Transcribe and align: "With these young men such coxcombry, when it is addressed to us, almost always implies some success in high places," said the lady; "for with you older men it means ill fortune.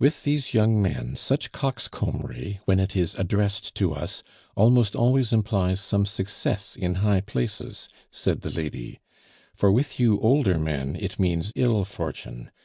"With 0.00 0.24
these 0.24 0.52
young 0.52 0.82
men 0.82 1.14
such 1.14 1.52
coxcombry, 1.52 2.58
when 2.64 2.80
it 2.80 2.96
is 2.96 3.14
addressed 3.14 3.72
to 3.76 3.92
us, 3.92 4.24
almost 4.56 4.96
always 4.96 5.32
implies 5.32 5.80
some 5.80 6.06
success 6.06 6.74
in 6.74 6.96
high 7.06 7.20
places," 7.20 7.88
said 8.10 8.40
the 8.40 8.50
lady; 8.50 8.98
"for 9.54 9.70
with 9.70 10.00
you 10.00 10.18
older 10.18 10.58
men 10.58 10.96
it 10.98 11.20
means 11.20 11.52
ill 11.54 11.84
fortune. 11.84 12.50